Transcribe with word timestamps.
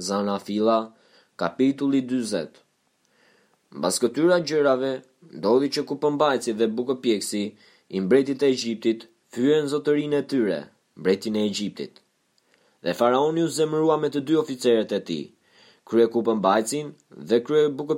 Zana 0.00 0.38
Fila, 0.40 0.78
kapitulli 1.36 1.98
20. 2.08 2.54
Bas 3.84 3.98
këtyra 4.02 4.38
gjërave, 4.48 4.92
ndodhi 5.36 5.68
që 5.76 5.82
ku 5.88 5.94
pëmbajci 6.02 6.50
dhe 6.58 6.66
bukë 6.76 6.94
i 7.96 8.00
mbretit 8.04 8.40
e 8.42 8.48
Egjiptit, 8.54 9.00
në 9.36 9.66
zotërin 9.72 10.14
e 10.20 10.22
tyre, 10.30 10.58
mbretin 10.98 11.36
e 11.38 11.42
Egjiptit. 11.50 11.94
Dhe 12.84 12.92
faraoni 13.00 13.42
u 13.42 13.48
zemrua 13.56 13.96
me 14.02 14.08
të 14.10 14.20
dy 14.26 14.34
oficeret 14.42 14.90
e 14.98 15.00
ti, 15.08 15.20
krye 15.88 16.06
ku 16.12 16.18
pëmbajcin 16.28 16.86
dhe 17.28 17.36
krye 17.46 17.66
bukë 17.78 17.96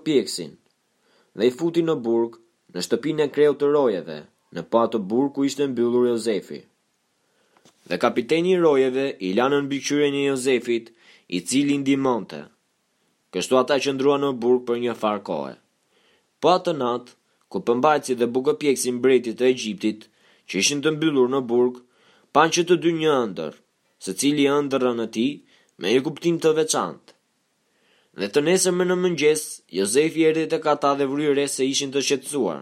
Dhe 1.39 1.45
i 1.49 1.53
futi 1.59 1.81
në 1.87 1.95
burg, 2.05 2.33
në 2.75 2.79
shtëpin 2.85 3.19
e 3.25 3.33
kreo 3.35 3.55
të 3.57 3.67
rojeve, 3.75 4.19
në 4.53 4.63
patë 4.73 4.99
po 4.99 4.99
burg 5.11 5.31
ku 5.35 5.45
ishte 5.49 5.65
mbyllur 5.71 6.05
Jozefi. 6.11 6.61
Dhe 7.89 7.97
kapiteni 8.03 8.53
rojeve 8.61 9.07
i 9.29 9.33
lanën 9.39 9.65
bikqyre 9.71 10.09
një 10.13 10.27
Jozefit, 10.31 10.93
i 11.37 11.41
cili 11.49 11.77
ndimonte. 11.81 12.39
Kështu 13.33 13.57
ata 13.57 13.79
qëndruan 13.81 14.21
në 14.21 14.29
burg 14.43 14.67
për 14.69 14.81
një 14.83 14.95
far 15.03 15.23
kohë. 15.29 15.55
Po 16.43 16.51
atë 16.53 16.75
natë, 16.81 17.15
ku 17.53 17.63
pëmbajtësi 17.69 18.17
dhe 18.21 18.29
bukëpjekësi 18.35 18.93
mbretit 18.99 19.39
të 19.41 19.47
Egjiptit, 19.53 20.05
që 20.49 20.61
ishin 20.61 20.83
të 20.85 20.93
mbyllur 20.99 21.31
në 21.33 21.41
burg, 21.53 21.79
pan 22.37 22.53
që 22.57 22.67
të 22.69 22.77
dy 22.85 22.93
një 22.99 23.15
ëndër, 23.23 23.57
se 24.05 24.13
cili 24.21 24.45
ëndërë 24.59 24.93
në 24.99 25.07
ti, 25.17 25.25
me 25.81 25.95
një 25.97 26.03
kuptim 26.09 26.37
të 26.43 26.53
veçantë. 26.61 27.17
Dhe 28.21 28.29
të 28.29 28.45
nesër 28.53 28.77
me 28.77 28.87
në 28.91 28.99
mëngjes, 29.05 29.43
Jozefi 29.81 30.29
erdi 30.29 30.45
të 30.53 30.61
kata 30.69 30.93
dhe 31.01 31.09
vryre 31.15 31.49
se 31.55 31.65
ishin 31.73 31.95
të 31.97 32.05
shetsuar. 32.11 32.61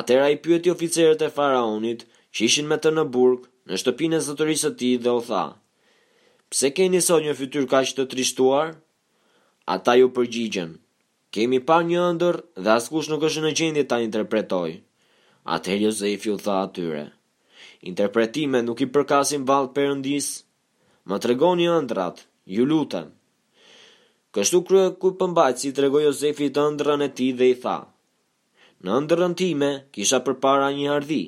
Atera 0.00 0.28
i 0.28 0.36
pyeti 0.44 0.74
oficerët 0.76 1.24
e 1.24 1.32
faraonit 1.38 2.04
që 2.34 2.40
ishin 2.48 2.68
me 2.68 2.76
të 2.82 2.92
në 2.98 3.08
burg, 3.16 3.48
në 3.68 3.80
shtëpinë 3.80 4.20
e 4.20 4.24
zëtërisë 4.28 4.74
të 4.74 4.78
ti 4.82 4.92
dhe 5.04 5.16
o 5.16 5.22
tha, 5.30 5.44
pse 6.50 6.70
keni 6.76 7.00
sot 7.02 7.22
një 7.26 7.34
fytyrë 7.38 7.70
kaq 7.72 7.92
të 7.98 8.06
trishtuar? 8.12 8.74
Ata 9.74 9.94
ju 9.98 10.10
përgjigjen. 10.16 10.74
Kemi 11.34 11.58
pa 11.68 11.78
një 11.82 12.00
ëndër 12.12 12.36
dhe 12.62 12.70
askush 12.78 13.08
nuk 13.10 13.24
është 13.28 13.42
në 13.44 13.52
gjendje 13.58 13.84
ta 13.90 13.98
interpretoj. 14.06 14.70
Atëherë 15.54 15.84
Josefi 15.86 16.30
u 16.34 16.36
tha 16.44 16.58
atyre: 16.66 17.04
Interpretime 17.90 18.60
nuk 18.62 18.80
i 18.86 18.90
përkasin 18.94 19.44
vallë 19.48 19.72
Perëndis. 19.76 20.28
Më 21.08 21.16
tregoni 21.22 21.66
ëndrat, 21.68 22.22
ju 22.56 22.64
lutem. 22.64 23.08
Kështu 24.34 24.60
krye 24.66 24.84
ku 25.00 25.10
pëmbajt 25.20 25.56
si 25.60 25.72
tregoj 25.76 26.04
Josefi 26.06 26.48
të 26.54 26.62
ëndrën 26.68 27.04
e 27.06 27.10
tij 27.16 27.32
dhe 27.38 27.48
i 27.54 27.56
tha: 27.62 27.78
Në 28.84 28.90
ëndrën 29.00 29.34
time 29.40 29.72
kisha 29.94 30.20
përpara 30.26 30.68
një 30.76 30.88
ardhi, 30.96 31.24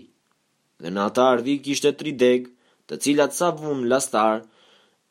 dhe 0.82 0.88
në 0.92 1.00
atë 1.08 1.20
ardhi 1.32 1.54
kishte 1.64 1.92
3 2.04 2.14
deg, 2.24 2.40
të 2.88 2.94
cilat 3.04 3.32
sa 3.36 3.48
vunë 3.60 3.88
lastarë 3.92 4.42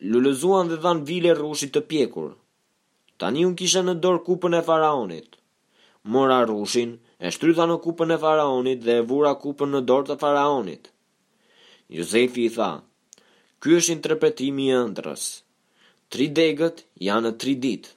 Lullëzuan 0.03 0.67
dhe 0.67 0.75
dhanë 0.83 1.05
vile 1.07 1.31
rushit 1.39 1.71
të 1.73 1.81
pjekur. 1.91 2.33
Tani 3.19 3.45
unë 3.47 3.57
kisha 3.61 3.81
në 3.87 3.93
dorë 4.03 4.23
kupën 4.27 4.57
e 4.57 4.63
faraonit. 4.69 5.37
Mora 6.15 6.41
rushin, 6.49 6.91
e 7.23 7.31
shtrytha 7.35 7.67
në 7.71 7.77
kupën 7.85 8.11
e 8.11 8.17
faraonit 8.25 8.81
dhe 8.83 8.97
e 9.01 9.05
vura 9.11 9.31
kupën 9.43 9.71
në 9.71 9.81
dorë 9.91 10.09
të 10.09 10.17
faraonit. 10.23 10.89
Josefi 11.99 12.43
i 12.47 12.51
tha, 12.57 12.69
ky 13.63 13.77
është 13.77 13.95
interpretimi 13.95 14.67
i 14.75 14.81
ndrës. 14.91 15.23
Tri 16.11 16.27
degët 16.39 16.83
janë 17.07 17.23
në 17.29 17.37
tri 17.41 17.55
ditë. 17.67 17.93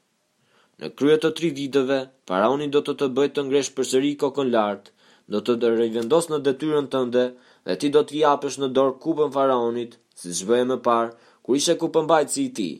Në 0.79 0.93
krye 0.99 1.17
të 1.25 1.33
tri 1.39 1.51
viteve, 1.59 1.99
faraoni 2.31 2.71
do 2.75 2.85
të 2.87 2.95
të 3.01 3.07
bëjtë 3.19 3.37
të 3.41 3.45
ngresh 3.49 3.73
përsëri 3.79 4.13
kokën 4.23 4.53
lart, 4.55 4.93
do 5.27 5.43
të 5.43 5.59
të 5.65 5.75
rivendos 5.81 6.31
në 6.31 6.39
detyrën 6.47 6.87
tënde 6.95 7.25
dhe 7.69 7.75
ti 7.83 7.91
do 7.97 8.05
të 8.07 8.21
japësh 8.23 8.61
në 8.63 8.69
dorë 8.79 8.97
kupën 9.05 9.35
faraonit, 9.39 9.99
siç 10.23 10.45
bëhej 10.49 10.69
më 10.71 10.79
parë 10.87 11.13
kur 11.49 11.57
ishe 11.57 11.75
ku 11.81 11.87
pëmbajtë 11.95 12.33
si 12.35 12.43
i 12.45 12.51
ti. 12.57 12.71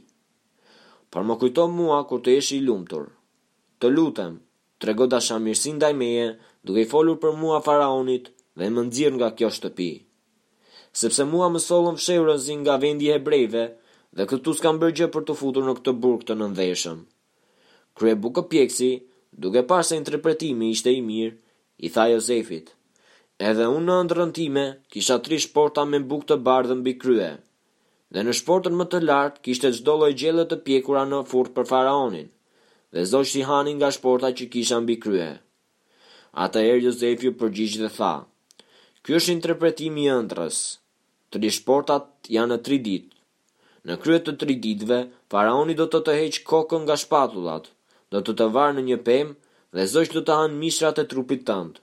Por 1.11 1.23
më 1.25 1.35
kujto 1.41 1.63
mua 1.77 2.01
kur 2.09 2.21
të 2.25 2.35
eshi 2.41 2.59
i 2.59 2.65
lumtur. 2.69 3.07
Të 3.81 3.87
lutem, 3.95 4.35
trego 4.83 5.07
da 5.09 5.17
ndaj 5.79 5.93
meje, 6.01 6.27
duke 6.65 6.83
i 6.85 6.89
folur 6.93 7.17
për 7.23 7.33
mua 7.41 7.61
faraonit 7.69 8.27
dhe 8.59 8.67
më 8.75 8.83
nxjerr 8.89 9.15
nga 9.17 9.29
kjo 9.37 9.49
shtëpi. 9.57 9.93
Sepse 11.01 11.23
mua 11.33 11.47
më 11.53 11.61
sollën 11.69 11.97
fshehurën 12.01 12.45
zin 12.47 12.61
nga 12.65 12.75
vendi 12.85 13.07
i 13.09 13.13
hebrejve 13.15 13.65
dhe 14.17 14.23
këtu 14.31 14.51
s'kam 14.59 14.77
bërë 14.81 14.97
gjë 14.99 15.09
për 15.15 15.23
të 15.27 15.35
futur 15.41 15.63
në 15.65 15.73
këtë 15.79 15.93
burg 16.03 16.21
të 16.27 16.35
nëndeshëm. 16.37 16.99
Krye 17.97 18.15
bukë 18.23 18.43
pjekësi, 18.51 18.93
duke 19.43 19.65
parë 19.71 19.87
se 19.89 19.95
interpretimi 20.01 20.67
ishte 20.75 20.93
i 20.93 21.01
mirë, 21.09 21.37
i 21.87 21.89
tha 21.95 22.05
Jozefit: 22.13 22.75
"Edhe 23.49 23.67
unë 23.77 23.87
në 23.89 23.95
ëndrrën 24.05 24.33
time 24.41 24.67
kisha 24.93 25.17
tri 25.25 25.37
shporta 25.47 25.83
me 25.89 25.99
bukë 26.11 26.29
të 26.31 26.37
bardhë 26.49 26.75
mbi 26.83 26.99
krye." 27.05 27.33
dhe 28.17 28.23
në 28.25 28.35
shportën 28.41 28.77
më 28.79 28.87
të 28.93 29.01
lartë 29.07 29.43
kishte 29.47 29.71
çdo 29.79 29.95
lloj 30.01 30.13
gjelle 30.21 30.45
të 30.51 30.59
pjekura 30.67 31.03
në 31.09 31.21
furrë 31.31 31.55
për 31.59 31.69
faraonin, 31.73 32.29
dhe 32.95 33.05
zoqë 33.13 33.31
si 33.33 33.43
hanin 33.49 33.77
nga 33.81 33.91
shporta 33.97 34.31
që 34.39 34.47
kisha 34.55 34.79
mbi 34.85 34.97
krye. 35.03 35.31
Atëherë 36.47 36.85
Jozefi 36.87 37.31
u 37.33 37.39
përgjigj 37.41 37.77
dhe 37.83 37.91
tha: 37.99 38.13
"Ky 39.03 39.17
është 39.19 39.35
interpretimi 39.37 40.07
i 40.07 40.11
ëndrrës. 40.15 40.59
Të 41.31 41.37
dy 41.43 41.51
shportat 41.59 42.09
janë 42.37 42.53
në 42.55 42.59
3 42.69 42.79
ditë. 42.89 43.15
Në 43.89 43.95
krye 44.03 44.21
të 44.25 44.33
3 44.43 44.57
ditëve 44.67 45.01
faraoni 45.33 45.75
do 45.79 45.87
të 45.93 45.99
të 46.07 46.13
heq 46.21 46.35
kokën 46.51 46.83
nga 46.87 46.97
shpatullat, 47.03 47.65
do 48.13 48.19
të 48.25 48.33
të 48.39 48.47
varë 48.57 48.77
në 48.79 48.83
një 48.89 48.99
pemë 49.09 49.37
dhe 49.77 49.85
zogjt 49.95 50.15
do 50.17 50.23
të 50.29 50.33
hanë 50.41 50.59
mishrat 50.65 51.03
e 51.05 51.11
trupit 51.13 51.45
tënd." 51.51 51.81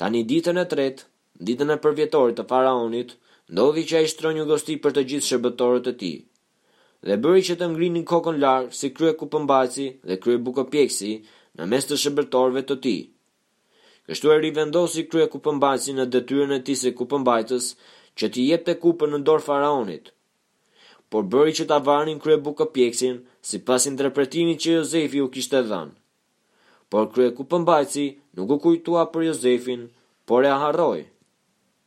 Tani 0.00 0.22
ditën 0.32 0.56
e 0.56 0.70
tretë, 0.72 1.02
ditën 1.46 1.68
e 1.74 1.82
përvjetorit 1.84 2.36
të 2.40 2.48
faraonit, 2.52 3.10
ndodhi 3.52 3.82
që 3.88 3.96
a 3.96 4.00
i 4.04 4.10
shtronjë 4.10 4.40
një 4.40 4.48
gosti 4.50 4.74
për 4.84 4.94
të 4.96 5.02
gjithë 5.08 5.26
shërbëtorët 5.28 5.88
e 5.92 5.92
ti, 6.02 6.10
dhe 7.06 7.16
bëri 7.24 7.42
që 7.48 7.56
të 7.60 7.66
ngrinë 7.72 7.98
një 8.00 8.06
kokën 8.12 8.38
larë 8.44 8.70
si 8.78 8.90
krye 8.96 9.12
ku 9.20 9.28
pëmbaci 9.34 9.86
dhe 10.08 10.16
krye 10.24 10.38
buka 10.46 10.64
pjekësi 10.72 11.10
në 11.60 11.66
mes 11.72 11.88
të 11.88 11.98
shërbëtorëve 12.04 12.62
të 12.70 12.76
ti. 12.86 12.94
Kështu 14.08 14.32
e 14.34 14.38
rivendosi 14.46 15.04
krye 15.12 15.28
ku 15.32 15.42
pëmbaci 15.44 15.92
në 15.98 16.08
detyrën 16.14 16.56
e 16.56 16.60
ti 16.66 16.78
se 16.82 16.94
ku 16.96 17.04
pëmbajtës 17.12 17.66
që 18.18 18.32
ti 18.34 18.46
jep 18.48 18.64
të 18.70 18.78
kupën 18.82 19.12
në 19.14 19.20
dorë 19.28 19.46
faraonit, 19.50 20.08
por 21.12 21.28
bëri 21.32 21.52
që 21.58 21.68
të 21.68 21.76
avarnin 21.80 22.22
krye 22.24 22.40
buka 22.48 22.66
pjekësin 22.74 23.18
si 23.50 23.60
pas 23.68 23.84
interpretimi 23.92 24.56
që 24.64 24.78
Jozefi 24.78 25.20
u 25.20 25.28
kishtë 25.34 25.60
e 25.60 25.68
dhanë. 25.72 25.94
Por 26.92 27.08
krye 27.14 27.36
ku 27.36 27.44
pëmbaci 27.52 28.08
nuk 28.36 28.56
u 28.56 28.60
kujtua 28.64 29.06
për 29.12 29.28
Jozefin, 29.32 29.86
por 30.28 30.48
e 30.54 30.60
harrojë. 30.64 31.11